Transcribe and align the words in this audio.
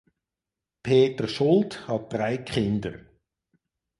Peter 0.81 1.27
Schuldt 1.27 1.87
hat 1.87 2.11
drei 2.11 2.37
Kinder. 2.39 3.01